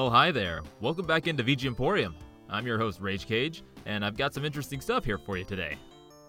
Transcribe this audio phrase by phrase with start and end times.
[0.00, 0.62] Well, hi there.
[0.80, 2.14] Welcome back into VG Emporium.
[2.48, 5.76] I'm your host, Rage Cage, and I've got some interesting stuff here for you today.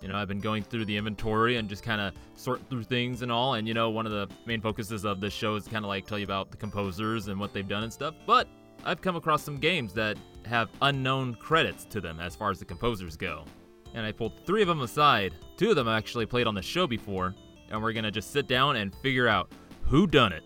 [0.01, 3.21] You know, I've been going through the inventory and just kind of sorting through things
[3.21, 5.85] and all, and you know, one of the main focuses of this show is kind
[5.85, 8.47] of like tell you about the composers and what they've done and stuff, but
[8.85, 12.65] I've come across some games that have unknown credits to them as far as the
[12.65, 13.45] composers go.
[13.93, 15.35] And I pulled three of them aside.
[15.57, 17.35] Two of them I actually played on the show before,
[17.69, 19.51] and we're gonna just sit down and figure out
[19.83, 20.41] who done it.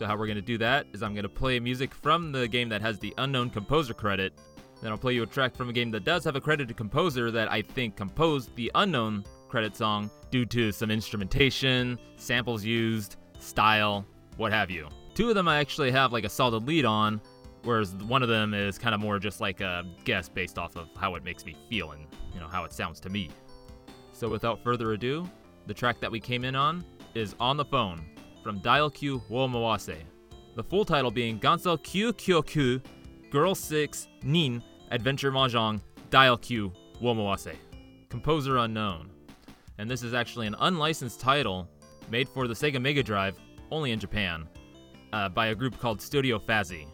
[0.00, 2.80] So how we're gonna do that is I'm gonna play music from the game that
[2.80, 4.32] has the unknown composer credit.
[4.80, 7.30] Then I'll play you a track from a game that does have a credited composer
[7.30, 14.06] that I think composed the unknown credit song due to some instrumentation, samples used, style,
[14.38, 14.88] what have you.
[15.12, 17.20] Two of them I actually have like a solid lead on,
[17.64, 20.88] whereas one of them is kind of more just like a guess based off of
[20.96, 23.28] how it makes me feel and you know how it sounds to me.
[24.14, 25.28] So without further ado,
[25.66, 28.06] the track that we came in on is On the Phone
[28.42, 29.96] from Dial Q wo Mawase.
[30.56, 32.82] The full title being Gansel Q Kyoku
[33.30, 35.80] Girl 6 Nin Adventure Mahjong
[36.10, 37.54] Dial Q wo Mawase.
[38.08, 39.10] Composer unknown.
[39.78, 41.68] And this is actually an unlicensed title
[42.10, 43.38] made for the Sega Mega Drive,
[43.70, 44.48] only in Japan,
[45.12, 46.86] uh, by a group called Studio Fazzy.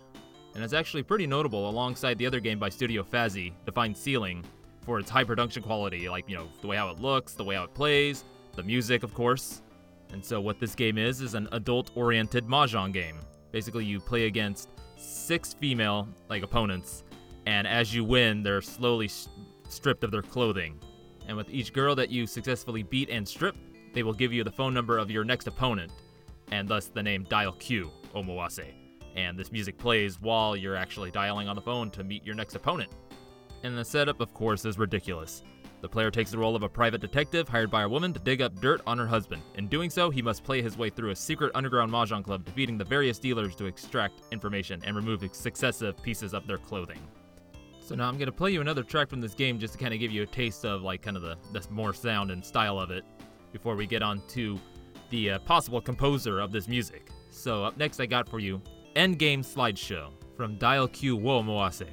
[0.54, 4.44] And it's actually pretty notable alongside the other game by Studio Fazzy, Divine Sealing,
[4.82, 7.56] for its high production quality, like, you know, the way how it looks, the way
[7.56, 8.24] how it plays,
[8.54, 9.62] the music, of course.
[10.12, 13.20] And so, what this game is, is an adult oriented Mahjong game.
[13.52, 17.04] Basically, you play against six female, like, opponents,
[17.46, 19.28] and as you win, they're slowly s-
[19.68, 20.80] stripped of their clothing.
[21.28, 23.56] And with each girl that you successfully beat and strip,
[23.92, 25.92] they will give you the phone number of your next opponent,
[26.52, 28.74] and thus the name Dial Q, Omawase.
[29.16, 32.54] And this music plays while you're actually dialing on the phone to meet your next
[32.54, 32.90] opponent.
[33.62, 35.42] And the setup, of course, is ridiculous.
[35.82, 38.40] The player takes the role of a private detective hired by a woman to dig
[38.40, 39.42] up dirt on her husband.
[39.56, 42.78] In doing so, he must play his way through a secret underground mahjong club, defeating
[42.78, 46.98] the various dealers to extract information and remove successive pieces of their clothing.
[47.80, 50.00] So now I'm gonna play you another track from this game just to kind of
[50.00, 52.90] give you a taste of like kind of the, the more sound and style of
[52.90, 53.04] it
[53.52, 54.58] before we get on to
[55.10, 57.10] the uh, possible composer of this music.
[57.30, 58.60] So up next, I got for you
[58.96, 61.86] Endgame Slideshow from Dial Q wo Mawase.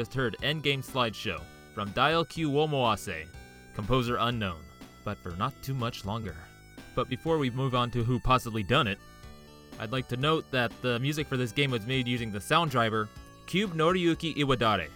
[0.00, 1.42] Just heard Endgame Slideshow
[1.74, 3.26] from Dial Q wo Mawase,
[3.74, 4.62] composer unknown,
[5.04, 6.34] but for not too much longer.
[6.94, 8.98] But before we move on to who possibly done it,
[9.78, 12.70] I'd like to note that the music for this game was made using the sound
[12.70, 13.10] driver
[13.44, 14.88] Cube Noriyuki Iwadare,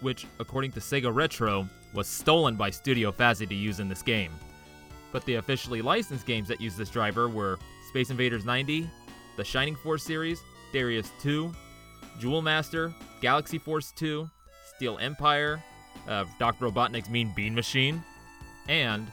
[0.00, 4.30] which, according to Sega Retro, was stolen by Studio Fazzy to use in this game.
[5.10, 8.88] But the officially licensed games that use this driver were Space Invaders 90,
[9.36, 10.40] the Shining Force series,
[10.72, 11.52] Darius 2,
[12.20, 14.30] Jewel Master, Galaxy Force 2,
[14.82, 15.62] Steel Empire,
[16.08, 16.68] uh, Dr.
[16.68, 18.02] Robotnik's Mean Bean Machine,
[18.68, 19.06] and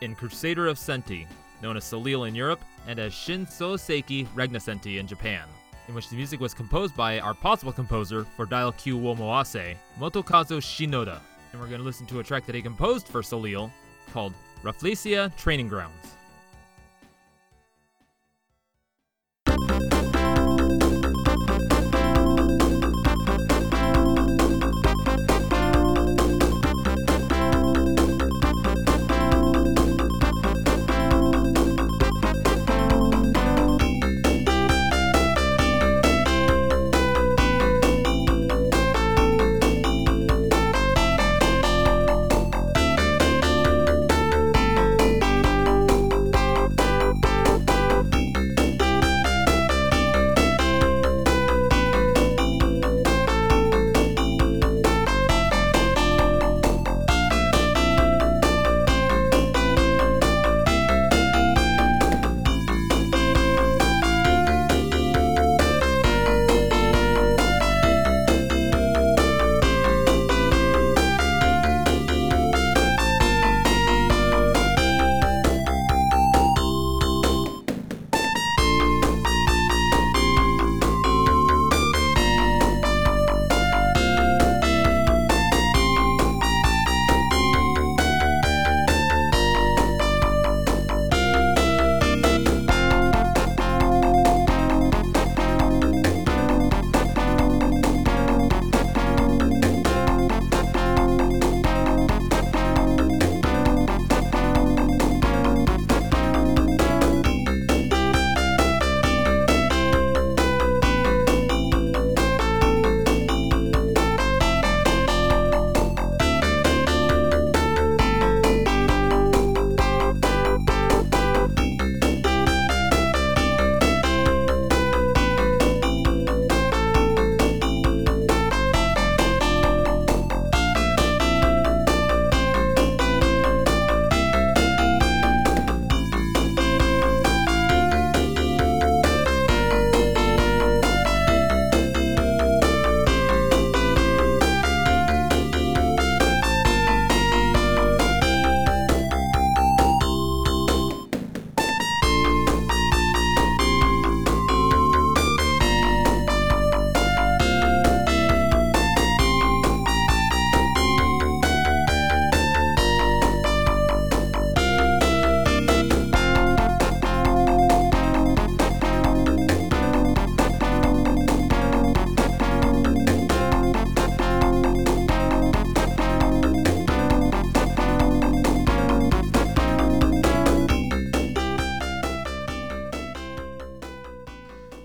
[0.00, 1.26] in Crusader of Centy,
[1.60, 5.48] known as Soleil in Europe and as Shin Soseiki Ragnacenty in Japan,
[5.88, 9.74] in which the music was composed by our possible composer for Dial Q wo Mawase,
[9.98, 11.18] Motokazu Shinoda.
[11.50, 13.72] And we're going to listen to a track that he composed for Soleil
[14.12, 14.32] called
[14.62, 16.14] Rafflesia Training Grounds.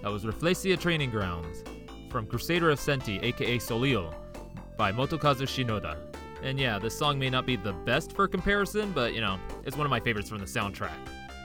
[0.03, 1.63] Rafflesia Training Grounds
[2.09, 4.13] from Crusader of Centy, aka Soleil,
[4.77, 5.97] by Motokazu Shinoda.
[6.43, 9.77] And yeah, this song may not be the best for comparison, but you know, it's
[9.77, 10.97] one of my favorites from the soundtrack.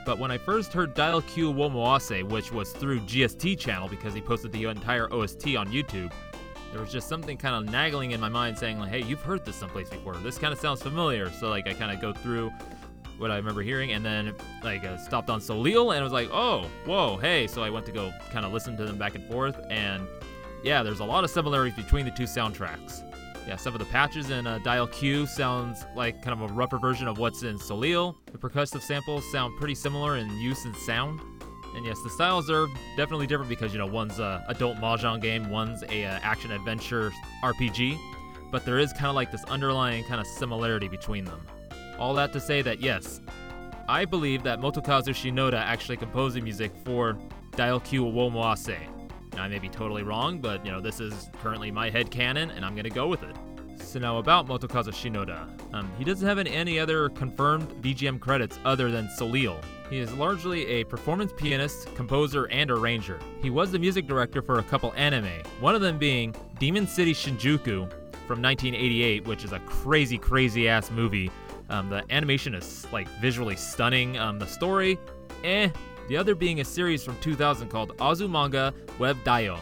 [0.06, 4.14] But when I first heard Dial Q wo Mawase, which was through GST channel because
[4.14, 6.12] he posted the entire OST on YouTube,
[6.72, 9.44] there was just something kind of nagging in my mind saying like, hey, you've heard
[9.44, 10.14] this someplace before.
[10.16, 11.30] This kind of sounds familiar.
[11.30, 12.52] So like I kind of go through
[13.18, 16.66] what I remember hearing, and then like uh, stopped on Soleil, and was like, oh,
[16.84, 17.46] whoa, hey.
[17.46, 20.06] So I went to go kind of listen to them back and forth, and
[20.62, 23.02] yeah, there's a lot of similarities between the two soundtracks.
[23.46, 26.78] Yeah, some of the patches in uh, Dial Q sounds like kind of a rougher
[26.78, 28.16] version of what's in Soleil.
[28.32, 31.20] The percussive samples sound pretty similar in use and sound.
[31.76, 35.50] And yes, the styles are definitely different because you know one's a adult mahjong game,
[35.50, 37.12] one's a uh, action adventure
[37.44, 37.98] RPG,
[38.50, 41.40] but there is kind of like this underlying kind of similarity between them.
[41.98, 43.20] All that to say that yes,
[43.88, 47.16] I believe that Motokazu Shinoda actually composed the music for
[47.52, 48.76] Dial Q wo Mawase.
[49.38, 52.64] I may be totally wrong, but you know, this is currently my head canon and
[52.64, 53.36] I'm gonna go with it.
[53.80, 55.48] So now about Motokazu Shinoda.
[55.72, 59.60] Um, he doesn't have any other confirmed VGM credits other than Soleil.
[59.88, 63.20] He is largely a performance pianist, composer, and arranger.
[63.40, 67.14] He was the music director for a couple anime, one of them being Demon City
[67.14, 67.88] Shinjuku
[68.26, 71.30] from 1988, which is a crazy, crazy ass movie
[71.68, 74.18] um, the animation is like visually stunning.
[74.18, 74.98] Um, the story,
[75.44, 75.70] eh.
[76.08, 79.58] The other being a series from 2000 called Azumanga Web Daioh.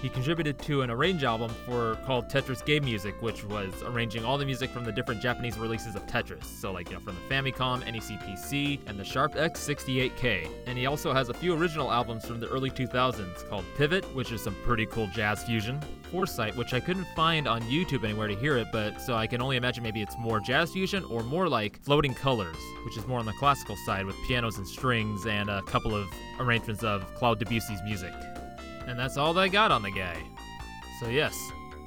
[0.00, 4.38] He contributed to an arrange album for called Tetris Game Music, which was arranging all
[4.38, 6.44] the music from the different Japanese releases of Tetris.
[6.44, 10.48] So like you know from the Famicom, NEC PC, and the Sharp X68K.
[10.66, 14.30] And he also has a few original albums from the early 2000s called Pivot, which
[14.30, 15.80] is some pretty cool jazz fusion.
[16.12, 19.42] Foresight, which I couldn't find on YouTube anywhere to hear it, but so I can
[19.42, 23.18] only imagine maybe it's more jazz fusion or more like Floating Colors, which is more
[23.18, 27.40] on the classical side with pianos and strings and a couple of arrangements of Claude
[27.40, 28.14] Debussy's music.
[28.88, 30.16] And that's all I got on the guy.
[30.98, 31.38] So yes,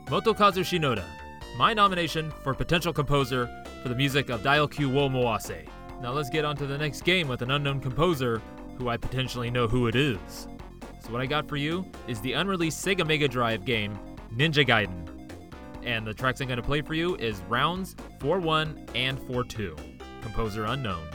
[0.06, 1.04] Motokazu Shinoda,
[1.58, 3.50] my nomination for potential composer
[3.82, 5.68] for the music of Dial-Q wo Mawase.
[6.00, 8.40] Now let's get on to the next game with an unknown composer
[8.78, 10.48] who I potentially know who it is.
[11.04, 13.98] So what I got for you is the unreleased Sega Mega Drive game
[14.36, 15.08] Ninja Gaiden.
[15.84, 19.44] And the tracks I'm going to play for you is rounds 4 1 and 4
[19.44, 19.76] 2.
[20.22, 21.08] Composer unknown.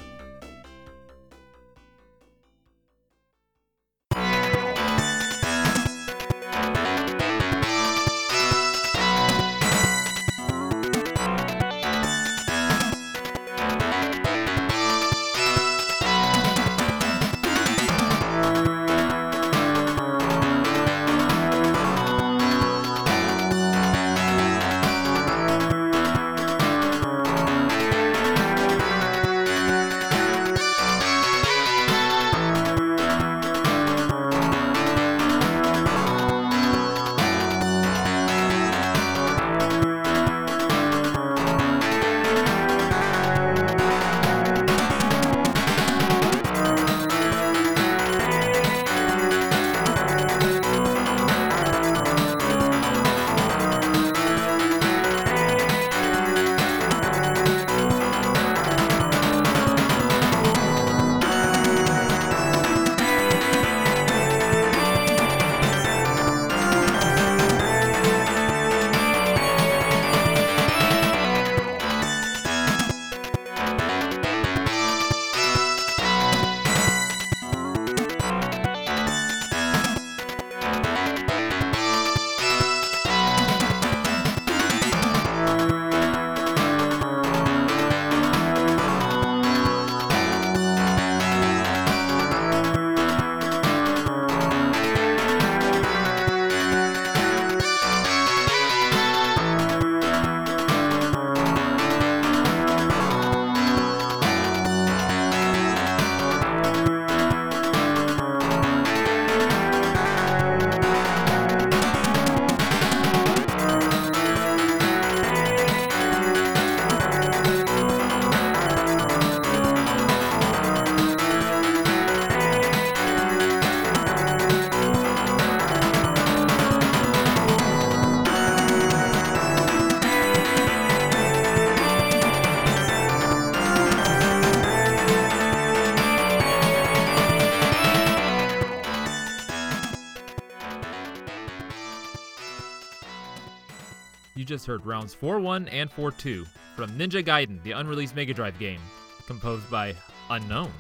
[144.66, 146.44] Heard rounds 4 1 and 4 2
[146.74, 148.80] from Ninja Gaiden, the unreleased Mega Drive game,
[149.26, 149.94] composed by
[150.30, 150.72] Unknown.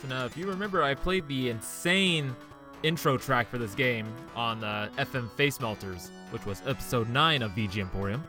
[0.00, 2.34] So now, if you remember, I played the insane
[2.82, 7.42] intro track for this game on uh, the FM Face Melters, which was episode 9
[7.42, 8.24] of VG Emporium.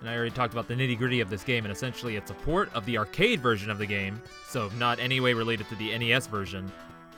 [0.00, 2.34] And I already talked about the nitty gritty of this game, and essentially it's a
[2.34, 5.96] port of the arcade version of the game, so not any way related to the
[5.98, 6.70] NES version.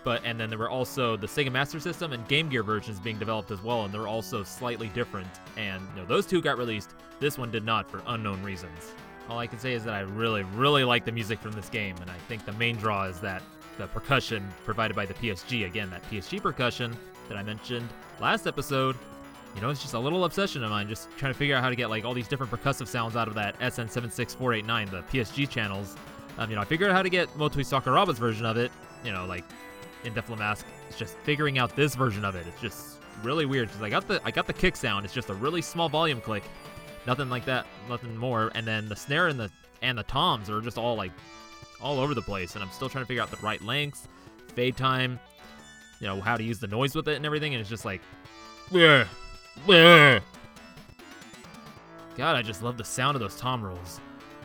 [0.03, 3.19] But and then there were also the Sega Master System and Game Gear versions being
[3.19, 5.29] developed as well, and they're also slightly different.
[5.57, 6.91] And you know those two got released.
[7.19, 8.93] This one did not for unknown reasons.
[9.29, 11.97] All I can say is that I really, really like the music from this game,
[12.01, 13.43] and I think the main draw is that
[13.79, 15.67] the percussion provided by the PSG.
[15.67, 16.97] Again, that PSG percussion
[17.29, 17.89] that I mentioned
[18.21, 18.97] last episode.
[19.55, 21.71] You know, it's just a little obsession of mine, just trying to figure out how
[21.71, 25.97] to get like all these different percussive sounds out of that SN76489, the PSG channels.
[26.39, 28.71] Um, you know, I figured out how to get Motoi Sakuraba's version of it.
[29.05, 29.45] You know, like
[30.05, 30.67] in Def Mask.
[30.89, 32.47] It's just figuring out this version of it.
[32.47, 35.05] It's just really weird because I got the I got the kick sound.
[35.05, 36.43] It's just a really small volume click,
[37.07, 38.51] nothing like that, nothing more.
[38.55, 39.51] And then the snare and the
[39.83, 41.13] and the toms are just all like
[41.81, 42.55] all over the place.
[42.55, 44.09] And I'm still trying to figure out the right lengths,
[44.55, 45.19] fade time,
[46.01, 47.55] you know how to use the noise with it and everything.
[47.55, 48.01] And it's just like,
[48.71, 49.07] yeah,
[49.67, 50.21] yeah.
[52.17, 54.01] God, I just love the sound of those tom rolls.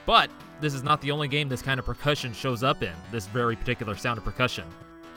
[0.05, 0.29] But
[0.61, 2.93] this is not the only game this kind of percussion shows up in.
[3.11, 4.65] This very particular sound of percussion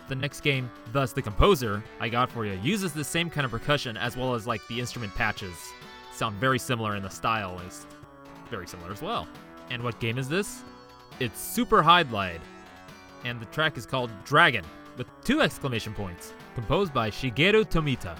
[0.08, 3.50] the next game, thus the composer I got for you, uses the same kind of
[3.50, 5.54] percussion as well as like the instrument patches.
[6.12, 7.86] Sound very similar in the style, is
[8.50, 9.28] very similar as well.
[9.70, 10.62] And what game is this?
[11.20, 12.40] It's Super Hydlide,
[13.24, 14.64] and the track is called Dragon
[14.96, 18.16] with two exclamation points, composed by Shigeru Tomita.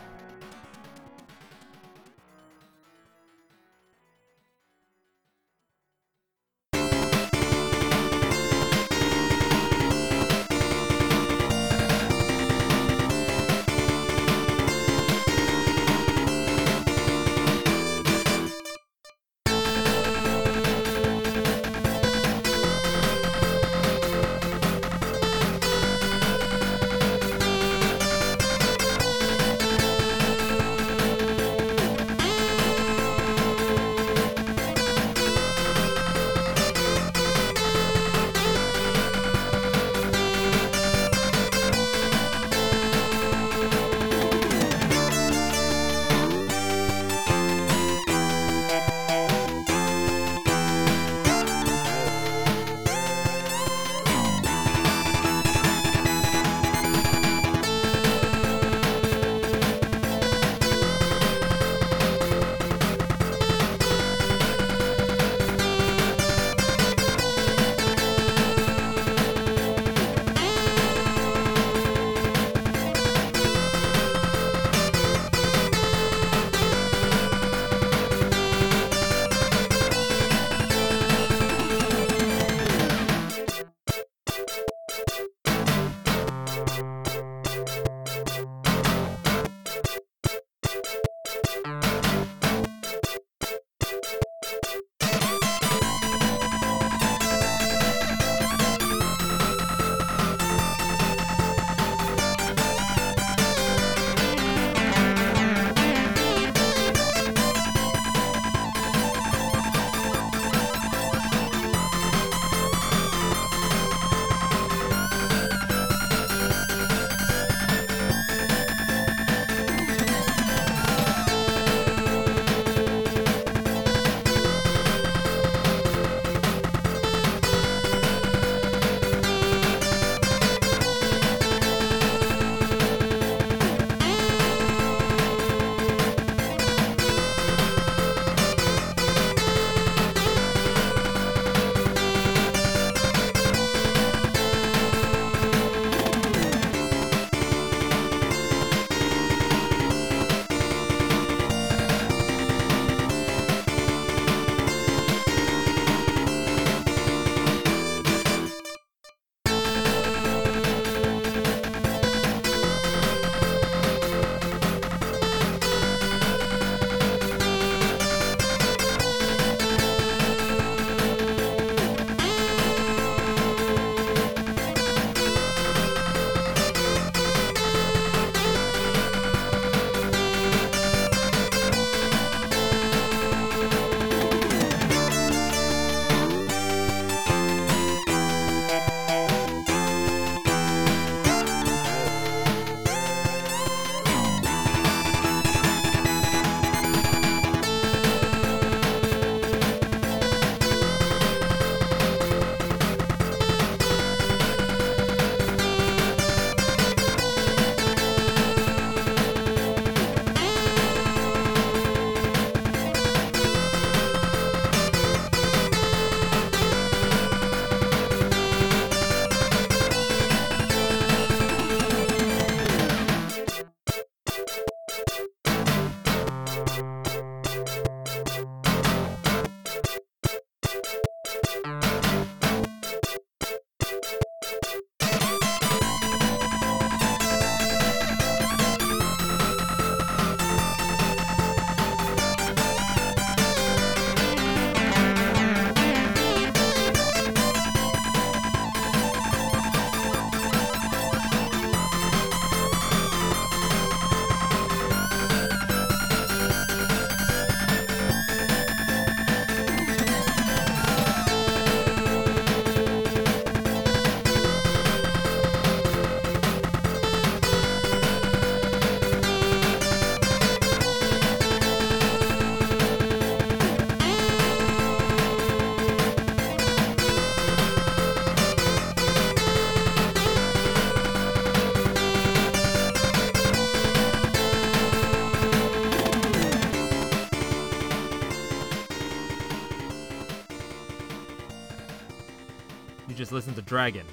[293.68, 294.06] Dragon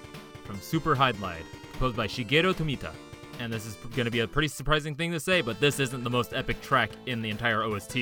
[0.44, 2.92] from Super Hydlide, composed by Shigeru Tomita.
[3.40, 6.04] And this is going to be a pretty surprising thing to say, but this isn't
[6.04, 7.98] the most epic track in the entire OST.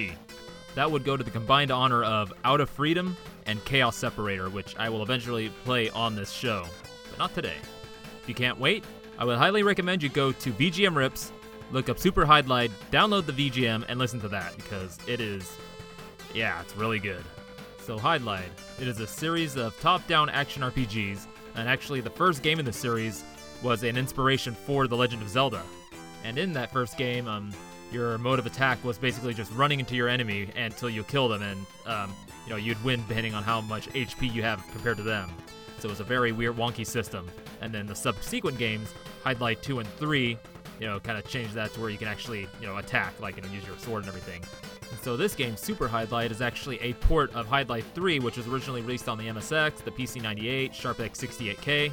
[0.75, 4.75] That would go to the combined honor of Out of Freedom and Chaos Separator, which
[4.77, 6.65] I will eventually play on this show,
[7.09, 7.57] but not today.
[8.21, 8.83] If you can't wait,
[9.19, 11.31] I would highly recommend you go to VGM Rips,
[11.71, 15.55] look up Super Hydlide, download the VGM, and listen to that because it is,
[16.33, 17.23] yeah, it's really good.
[17.79, 22.43] So, Hydlide, it is a series of top down action RPGs, and actually, the first
[22.43, 23.23] game in the series
[23.61, 25.61] was an inspiration for The Legend of Zelda.
[26.23, 27.51] And in that first game, um,
[27.91, 31.41] your mode of attack was basically just running into your enemy until you kill them,
[31.43, 32.13] and um,
[32.45, 35.29] you know you'd win depending on how much HP you have compared to them.
[35.79, 37.29] So it was a very weird, wonky system.
[37.59, 40.37] And then the subsequent games, Hydlide 2 and 3,
[40.79, 43.35] you know, kind of changed that to where you can actually, you know, attack, like,
[43.35, 44.41] you know, use your sword and everything.
[44.93, 48.45] And so this game, Super Hydlide, is actually a port of Hydlide 3, which was
[48.45, 51.91] originally released on the MSX, the PC98, Sharp X68K,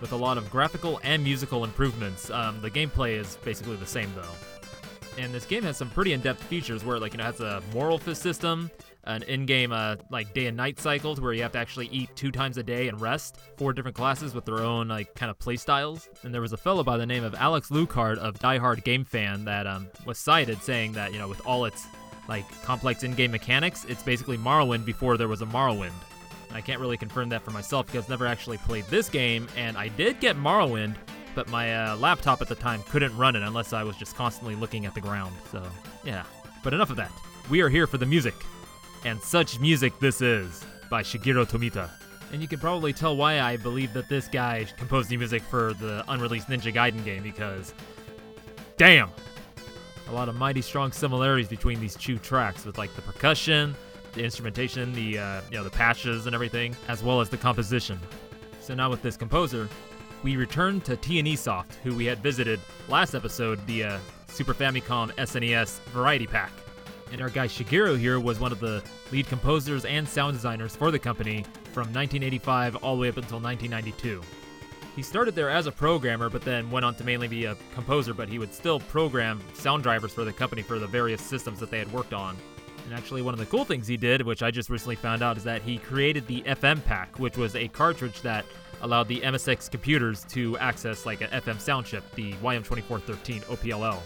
[0.00, 2.30] with a lot of graphical and musical improvements.
[2.30, 5.22] Um, the gameplay is basically the same, though.
[5.22, 7.62] And this game has some pretty in-depth features where, like, you know, it has a
[7.74, 8.70] moral system,
[9.04, 12.30] an in-game uh, like day and night cycles where you have to actually eat two
[12.30, 13.36] times a day and rest.
[13.58, 16.08] Four different classes with their own like kind of play styles.
[16.22, 19.04] And there was a fellow by the name of Alex Lucard of Die Hard Game
[19.04, 21.86] Fan that um, was cited saying that you know with all its
[22.30, 25.90] like complex in-game mechanics, it's basically Morrowind before there was a Morrowind.
[26.52, 29.76] I can't really confirm that for myself because I've never actually played this game, and
[29.76, 30.94] I did get Morrowind,
[31.34, 34.54] but my uh, laptop at the time couldn't run it unless I was just constantly
[34.54, 35.34] looking at the ground.
[35.50, 35.60] So
[36.04, 36.22] yeah.
[36.62, 37.10] But enough of that.
[37.50, 38.34] We are here for the music.
[39.04, 41.90] And such music this is by Shigeru Tomita.
[42.32, 45.74] And you can probably tell why I believe that this guy composed the music for
[45.74, 47.74] the unreleased Ninja Gaiden game because
[48.76, 49.10] damn!
[50.10, 53.76] A lot of mighty strong similarities between these two tracks with like the percussion,
[54.12, 57.98] the instrumentation, the uh, you know the patches and everything, as well as the composition.
[58.60, 59.68] So now with this composer,
[60.22, 65.78] we return to T&E Soft, who we had visited last episode via Super Famicom SNES
[65.92, 66.52] Variety Pack.
[67.12, 70.90] And our guy Shigeru here was one of the lead composers and sound designers for
[70.90, 74.20] the company from 1985 all the way up until 1992.
[74.96, 78.12] He started there as a programmer, but then went on to mainly be a composer,
[78.12, 81.70] but he would still program sound drivers for the company for the various systems that
[81.70, 82.36] they had worked on.
[82.84, 85.36] And actually, one of the cool things he did, which I just recently found out,
[85.36, 88.44] is that he created the FM Pack, which was a cartridge that
[88.82, 94.00] allowed the MSX computers to access like an FM sound chip, the YM2413 OPLL.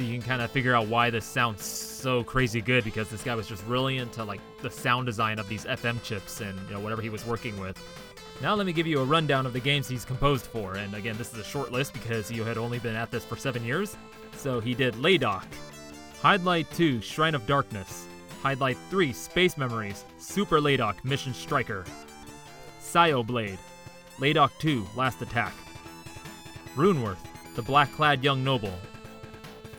[0.00, 3.22] So you can kind of figure out why this sounds so crazy good because this
[3.22, 6.74] guy was just really into like the sound design of these FM chips and you
[6.74, 7.78] know whatever he was working with.
[8.40, 10.76] Now let me give you a rundown of the games he's composed for.
[10.76, 13.36] And again, this is a short list because he had only been at this for
[13.36, 13.94] seven years.
[14.36, 15.44] So he did Laydock,
[16.22, 18.06] Hydlide 2, Shrine of Darkness,
[18.42, 21.84] Hydlide 3, Space Memories, Super Laydock, Mission Striker,
[22.80, 23.58] Psy-O-Blade,
[24.16, 25.52] Laydock 2, Last Attack,
[26.74, 27.20] Runeworth,
[27.54, 28.72] The Black Clad Young Noble,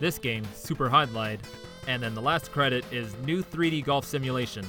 [0.02, 1.40] this game, Super Hydlide,
[1.88, 4.66] and then the last credit is New 3D Golf Simulation,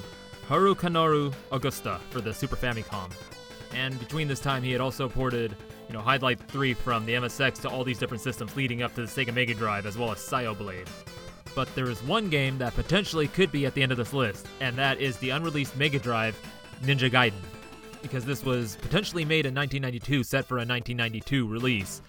[0.46, 3.10] Harukanaru Augusta for the Super Famicom.
[3.74, 5.56] And between this time, he had also ported,
[5.88, 9.00] you know, Hydlide 3 from the MSX to all these different systems leading up to
[9.00, 10.86] the Sega Mega Drive, as well as Psy-O-Blade.
[11.54, 14.46] But there is one game that potentially could be at the end of this list,
[14.60, 16.38] and that is the unreleased Mega Drive
[16.82, 17.32] Ninja Gaiden.
[18.02, 22.02] Because this was potentially made in 1992, set for a 1992 release,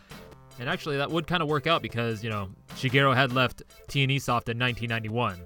[0.60, 4.20] and actually, that would kind of work out because, you know, Shigeru had left T&E
[4.20, 5.40] Soft in 1991.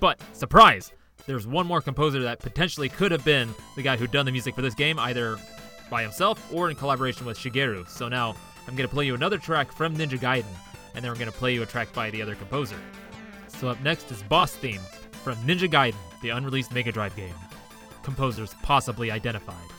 [0.00, 0.92] But, surprise!
[1.26, 4.54] There's one more composer that potentially could have been the guy who'd done the music
[4.54, 5.36] for this game, either
[5.90, 7.88] by himself or in collaboration with Shigeru.
[7.88, 8.36] So now,
[8.68, 10.44] I'm to play you another track from Ninja Gaiden,
[10.94, 12.78] and then we're to play you a track by the other composer.
[13.48, 14.80] So up next is Boss Theme
[15.24, 17.34] from Ninja Gaiden, the unreleased Mega Drive game.
[18.02, 19.75] Composers possibly identified.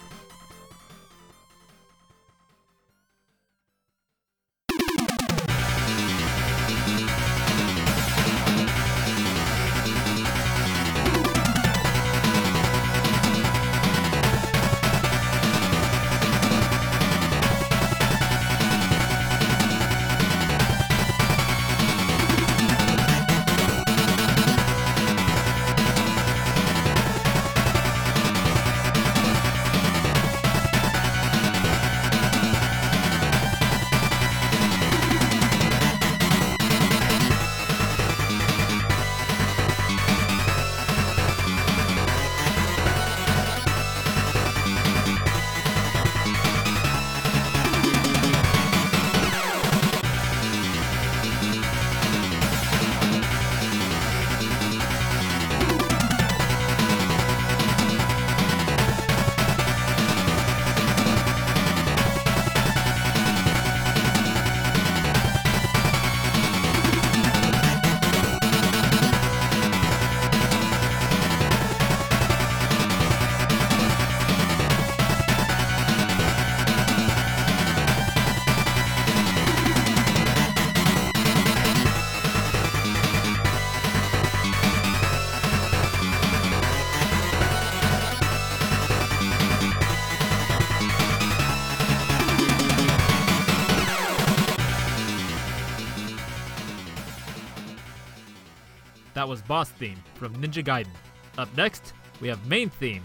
[99.17, 100.93] That was Boss Theme from Ninja Gaiden.
[101.39, 103.01] Up next, we have Main Theme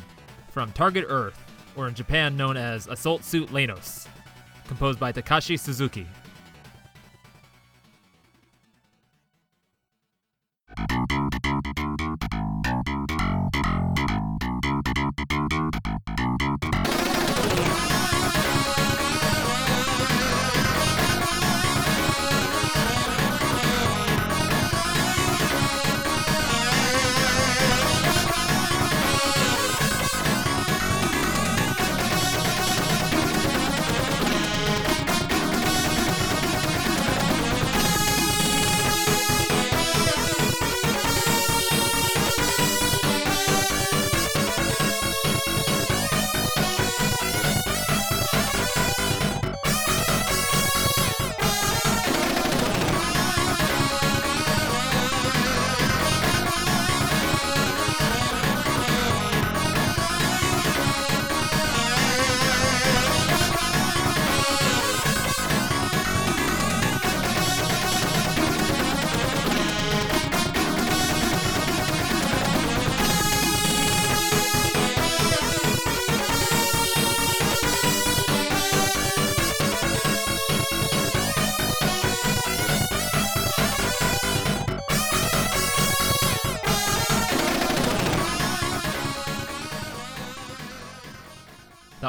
[0.51, 1.43] from Target Earth,
[1.75, 4.07] or in Japan known as Assault Suit Leynos,
[4.69, 6.07] composed by Takashi Suzuki.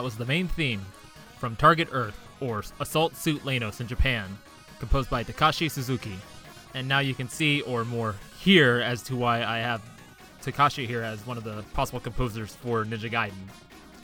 [0.04, 0.86] That was the main theme
[1.38, 4.38] from Target Earth, or Assault Suit Leynos in Japan,
[4.80, 6.18] composed by Takashi Suzuki.
[6.74, 9.82] And now you can see, or more hear, as to why I have
[10.44, 13.32] Takashi here as one of the possible composers for Ninja Gaiden.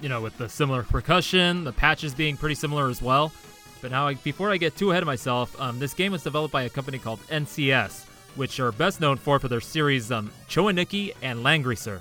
[0.01, 3.33] You know, with the similar percussion, the patches being pretty similar as well.
[3.81, 6.62] But now, before I get too ahead of myself, um, this game was developed by
[6.62, 8.05] a company called NCS,
[8.38, 11.99] which are best known for for their series um, Cho Aniki and Langrisser.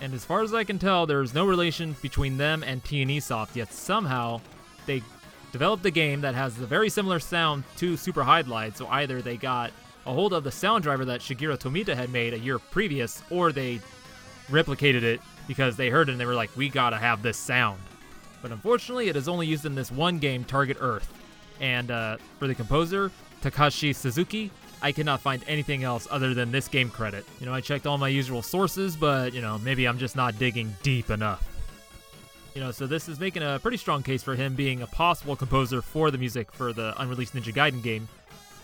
[0.00, 3.20] And as far as I can tell, there is no relation between them and T&E
[3.20, 4.40] Soft, yet somehow
[4.84, 5.02] they
[5.52, 9.36] developed a game that has a very similar sound to Super Hydlide, so either they
[9.36, 9.72] got
[10.04, 13.52] a hold of the sound driver that Shigeru Tomita had made a year previous, or
[13.52, 13.80] they
[14.48, 17.80] replicated it because they heard it and they were like, we gotta have this sound.
[18.42, 21.12] But unfortunately, it is only used in this one game, Target Earth.
[21.60, 23.10] And uh, for the composer,
[23.42, 24.50] Takashi Suzuki,
[24.82, 27.24] I cannot find anything else other than this game credit.
[27.40, 30.38] You know, I checked all my usual sources, but, you know, maybe I'm just not
[30.38, 31.48] digging deep enough.
[32.54, 35.36] You know, so this is making a pretty strong case for him being a possible
[35.36, 38.08] composer for the music for the unreleased Ninja Gaiden game.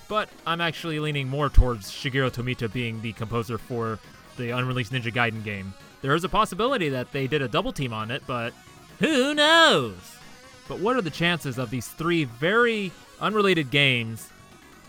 [0.08, 3.98] But I'm actually leaning more towards Shigeru Tomita being the composer for
[4.36, 5.74] the unreleased Ninja Gaiden game.
[6.00, 8.52] There is a possibility that they did a double team on it, but
[8.98, 9.94] who knows?
[10.68, 14.28] But what are the chances of these three very unrelated games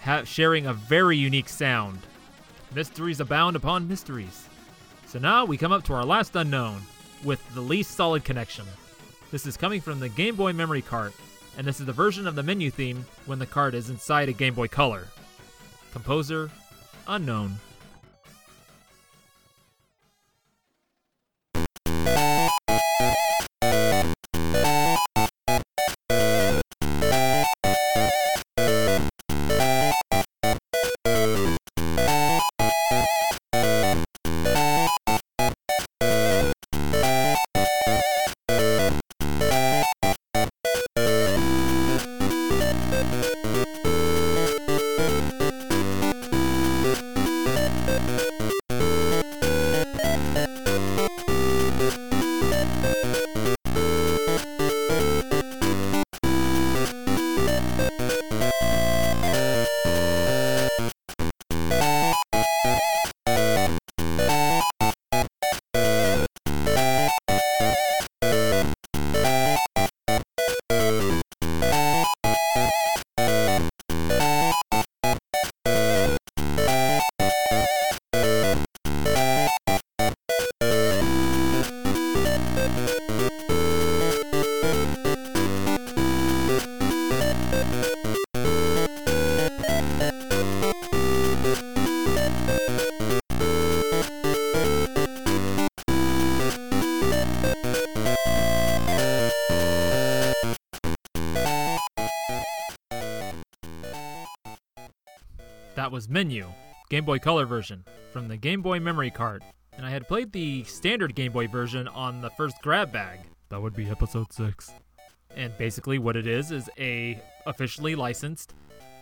[0.03, 1.99] ha- sharing a very unique sound?
[2.75, 4.47] Mysteries abound upon mysteries.
[5.07, 6.81] So now we come up to our last unknown
[7.23, 8.65] with the least solid connection.
[9.31, 11.13] This is coming from the Game Boy memory card,
[11.57, 14.33] and this is the version of the menu theme when the card is inside a
[14.33, 15.07] Game Boy Color.
[15.91, 16.49] Composer
[17.07, 17.55] unknown.
[105.93, 106.47] Was Menu,
[106.89, 109.43] Game Boy Color version, from the Game Boy memory card.
[109.77, 113.19] And I had played the standard Game Boy version on the first grab bag.
[113.49, 114.71] That would be episode 6.
[115.35, 118.55] And basically what it is is a officially licensed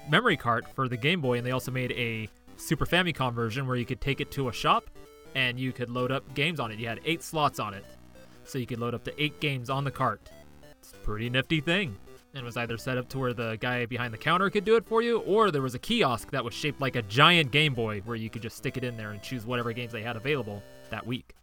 [0.10, 2.28] memory card for the Game Boy and they also made a
[2.58, 4.90] Super Famicom version where you could take it to a shop
[5.34, 6.80] and you could load up games on it.
[6.80, 7.86] You had eight slots on it,
[8.44, 10.30] so you could load up to eight games on the cart.
[10.82, 11.96] It's a pretty nifty thing.
[12.34, 14.86] And was either set up to where the guy behind the counter could do it
[14.86, 18.00] for you, or there was a kiosk that was shaped like a giant Game Boy
[18.06, 20.64] where you could just stick it in there and choose whatever games they had available
[20.92, 21.34] that week.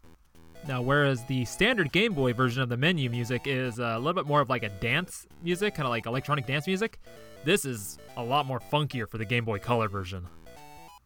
[0.66, 4.27] Now, whereas the standard Game Boy version of the menu music is a little bit
[4.27, 6.98] more of like a dance music, kind of like electronic dance music,
[7.44, 10.27] this is a lot more funkier for the Game Boy Color version.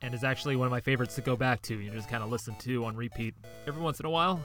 [0.01, 1.79] And is actually one of my favorites to go back to.
[1.79, 3.35] You just kind of listen to on repeat
[3.67, 4.43] every once in a while.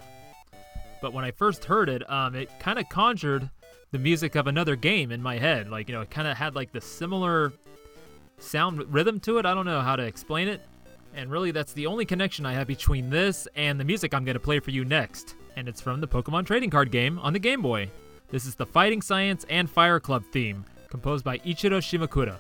[1.02, 3.50] But when I first heard it, um, it kind of conjured
[3.92, 5.70] the music of another game in my head.
[5.70, 7.54] Like, you know, it kind of had like the similar
[8.40, 9.46] sound rhythm to it.
[9.46, 10.62] I don't know how to explain it.
[11.16, 14.36] And really, that's the only connection I have between this and the music I'm going
[14.36, 15.36] to play for you next.
[15.56, 17.90] And it's from the Pokemon trading card game on the Game Boy.
[18.30, 22.38] This is the Fighting Science and Fire Club theme, composed by Ichiro Shimakura.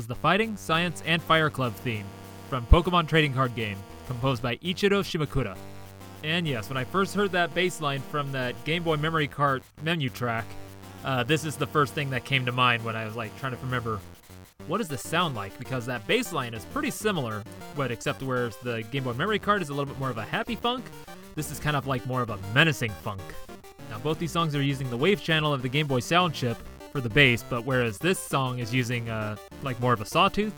[0.00, 2.06] Was the Fighting, Science, and Fire Club theme
[2.48, 3.76] from Pokemon Trading Card Game,
[4.06, 5.54] composed by Ichiro Shimakura.
[6.24, 9.62] And yes, when I first heard that bass line from that Game Boy memory card
[9.82, 10.46] menu track,
[11.04, 13.52] uh, this is the first thing that came to mind when I was like trying
[13.52, 14.00] to remember
[14.68, 15.58] what does this sound like?
[15.58, 17.44] Because that bass line is pretty similar,
[17.76, 20.24] but except whereas the Game Boy memory card is a little bit more of a
[20.24, 20.86] happy funk,
[21.34, 23.20] this is kind of like more of a menacing funk.
[23.90, 26.56] Now, both these songs are using the wave channel of the Game Boy sound chip,
[26.92, 30.54] for the bass, but whereas this song is using uh, like more of a sawtooth,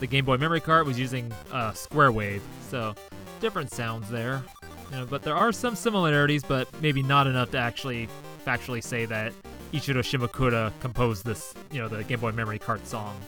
[0.00, 2.42] the Game Boy memory card was using uh, square wave.
[2.70, 2.94] So
[3.40, 4.42] different sounds there.
[4.90, 8.08] You know, but there are some similarities, but maybe not enough to actually
[8.46, 9.32] factually say that
[9.72, 13.20] Ichiro Shimakura composed this, you know, the Game Boy memory card song.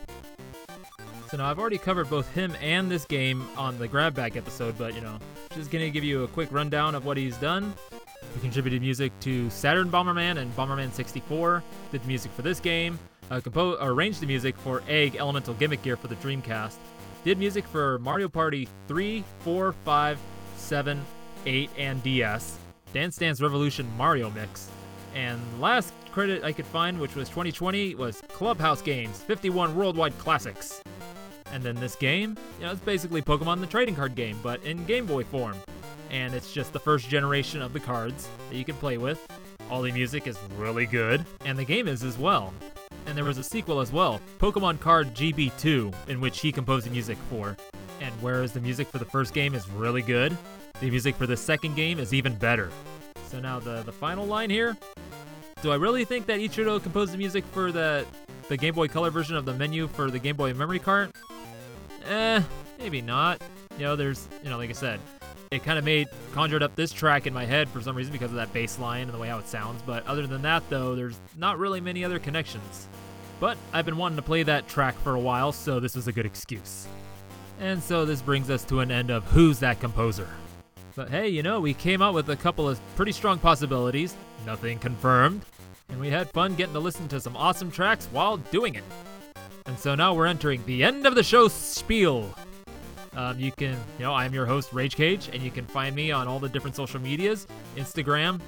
[1.30, 4.76] So now I've already covered both him and this game on the Grab Bag episode,
[4.76, 5.18] but you know,
[5.54, 7.72] just gonna give you a quick rundown of what he's done.
[8.34, 11.62] He contributed music to Saturn Bomberman and Bomberman 64.
[11.92, 12.98] Did music for this game.
[13.30, 16.76] Uh, compo- arranged the music for Egg Elemental Gimmick Gear for the Dreamcast.
[17.24, 20.18] Did music for Mario Party 3, 4, 5,
[20.56, 21.04] 7,
[21.46, 22.58] 8, and DS.
[22.92, 24.70] Dance Dance Revolution Mario Mix.
[25.14, 30.82] And last credit I could find, which was 2020, was Clubhouse Games 51 Worldwide Classics.
[31.52, 34.84] And then this game, you know, it's basically Pokemon the trading card game, but in
[34.84, 35.56] Game Boy form
[36.10, 39.26] and it's just the first generation of the cards that you can play with.
[39.70, 42.52] All the music is really good, and the game is as well.
[43.06, 46.90] And there was a sequel as well, Pokemon Card GB2, in which he composed the
[46.90, 47.56] music for.
[48.00, 50.36] And whereas the music for the first game is really good,
[50.80, 52.70] the music for the second game is even better.
[53.28, 54.76] So now the the final line here.
[55.62, 58.06] Do I really think that Ichiro composed the music for the
[58.48, 61.12] the Game Boy Color version of the menu for the Game Boy memory card?
[62.08, 62.42] Eh,
[62.78, 63.40] maybe not.
[63.78, 65.00] You know, there's, you know, like I said,
[65.52, 68.30] it kind of made conjured up this track in my head for some reason because
[68.30, 69.82] of that bass line and the way how it sounds.
[69.82, 72.86] But other than that, though, there's not really many other connections.
[73.40, 76.12] But I've been wanting to play that track for a while, so this was a
[76.12, 76.86] good excuse.
[77.58, 80.28] And so this brings us to an end of Who's That Composer?
[80.94, 84.14] But hey, you know, we came out with a couple of pretty strong possibilities,
[84.46, 85.44] nothing confirmed,
[85.88, 88.84] and we had fun getting to listen to some awesome tracks while doing it.
[89.66, 92.32] And so now we're entering the end of the show spiel.
[93.14, 96.12] Um, you can, you know, I'm your host, Rage Cage, and you can find me
[96.12, 97.46] on all the different social medias
[97.76, 98.40] Instagram,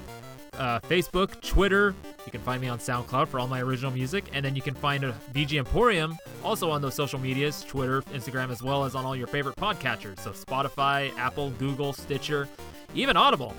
[0.57, 1.93] uh, Facebook, Twitter.
[2.25, 4.73] You can find me on SoundCloud for all my original music, and then you can
[4.73, 9.05] find a VG Emporium also on those social medias Twitter, Instagram, as well as on
[9.05, 10.19] all your favorite podcatchers.
[10.19, 12.47] So Spotify, Apple, Google, Stitcher,
[12.95, 13.53] even Audible.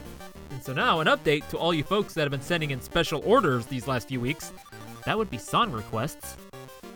[0.51, 3.23] And so now, an update to all you folks that have been sending in special
[3.27, 4.53] orders these last few weeks.
[5.05, 6.37] That would be song requests.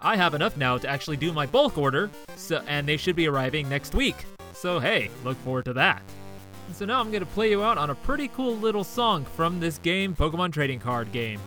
[0.01, 3.28] I have enough now to actually do my bulk order, so and they should be
[3.28, 4.16] arriving next week.
[4.53, 6.03] So hey, look forward to that.
[6.72, 9.78] So now I'm gonna play you out on a pretty cool little song from this
[9.78, 11.40] game, Pokemon Trading Card Game.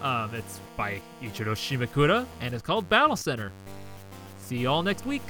[0.00, 3.52] Um, it's by Ichiro Shimakura and it's called Battle Center.
[4.38, 5.22] See you all next week.